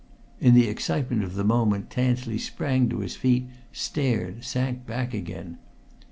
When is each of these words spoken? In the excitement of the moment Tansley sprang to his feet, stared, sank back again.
In 0.39 0.55
the 0.55 0.67
excitement 0.67 1.23
of 1.23 1.35
the 1.35 1.43
moment 1.43 1.91
Tansley 1.91 2.39
sprang 2.39 2.89
to 2.89 3.01
his 3.01 3.15
feet, 3.15 3.47
stared, 3.71 4.43
sank 4.43 4.87
back 4.87 5.13
again. 5.13 5.59